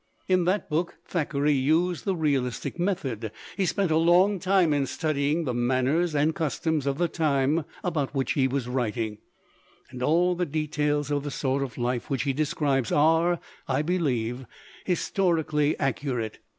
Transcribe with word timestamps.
In 0.27 0.45
that 0.45 0.67
book 0.67 0.97
Thackeray 1.05 1.53
used 1.53 2.05
the 2.05 2.15
realistic 2.15 2.79
method; 2.79 3.31
he 3.55 3.67
spent 3.67 3.91
a 3.91 3.97
long 3.97 4.39
time 4.39 4.73
in 4.73 4.87
studying 4.87 5.43
the 5.43 5.53
manners 5.53 6.15
and 6.15 6.33
customs 6.33 6.87
of 6.87 6.97
the 6.97 7.07
time 7.07 7.65
about 7.83 8.15
which 8.15 8.31
he 8.31 8.47
was 8.47 8.67
writing; 8.67 9.19
and 9.91 10.01
all 10.01 10.33
the 10.33 10.47
details 10.47 11.11
of 11.11 11.21
the 11.23 11.29
sort 11.29 11.61
of 11.61 11.77
life 11.77 12.09
which 12.09 12.23
he 12.23 12.33
describes 12.33 12.91
are, 12.91 13.39
I 13.67 13.83
believe, 13.83 14.47
historically 14.85 15.77
accurate. 15.77 16.39